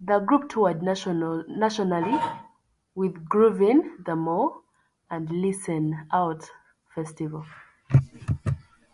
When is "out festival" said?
6.10-7.44